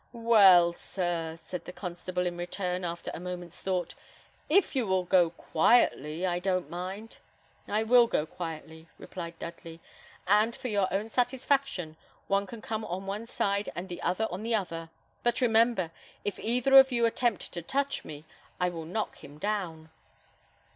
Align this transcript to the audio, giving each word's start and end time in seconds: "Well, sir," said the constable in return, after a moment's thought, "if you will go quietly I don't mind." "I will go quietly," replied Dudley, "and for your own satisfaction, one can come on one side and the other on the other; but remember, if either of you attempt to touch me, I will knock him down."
"Well, 0.13 0.73
sir," 0.73 1.37
said 1.39 1.65
the 1.65 1.71
constable 1.71 2.25
in 2.25 2.35
return, 2.35 2.83
after 2.83 3.11
a 3.13 3.19
moment's 3.19 3.61
thought, 3.61 3.93
"if 4.49 4.75
you 4.75 4.87
will 4.87 5.03
go 5.03 5.29
quietly 5.29 6.25
I 6.25 6.39
don't 6.39 6.71
mind." 6.71 7.19
"I 7.67 7.83
will 7.83 8.07
go 8.07 8.25
quietly," 8.25 8.87
replied 8.97 9.37
Dudley, 9.37 9.79
"and 10.25 10.55
for 10.55 10.69
your 10.69 10.91
own 10.91 11.09
satisfaction, 11.09 11.97
one 12.27 12.47
can 12.47 12.63
come 12.63 12.83
on 12.85 13.05
one 13.05 13.27
side 13.27 13.71
and 13.75 13.89
the 13.89 14.01
other 14.01 14.27
on 14.31 14.41
the 14.41 14.55
other; 14.55 14.89
but 15.21 15.39
remember, 15.39 15.91
if 16.25 16.39
either 16.39 16.79
of 16.79 16.91
you 16.91 17.05
attempt 17.05 17.51
to 17.51 17.61
touch 17.61 18.03
me, 18.03 18.25
I 18.59 18.69
will 18.69 18.85
knock 18.85 19.17
him 19.17 19.37
down." 19.37 19.91